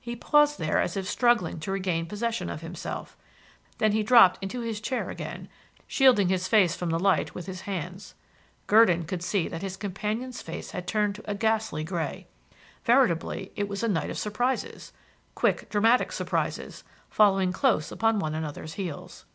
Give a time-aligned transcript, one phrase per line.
[0.00, 3.14] He paused there as if struggling to regain possession of himself;
[3.76, 5.50] then he dropped into his chair again,
[5.86, 8.14] shielding his face from the light with his hands.
[8.68, 12.26] Gurdon could see that his companion's face had turned to a ghastly grey.
[12.86, 14.94] Veritably it was a night of surprises,
[15.34, 19.26] quick, dramatic surprises, following close upon one another's heels.